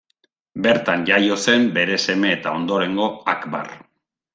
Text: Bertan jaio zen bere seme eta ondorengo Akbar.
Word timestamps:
Bertan 0.65 1.03
jaio 1.11 1.37
zen 1.45 1.69
bere 1.77 2.01
seme 2.07 2.35
eta 2.41 2.59
ondorengo 2.63 3.11
Akbar. 3.39 3.75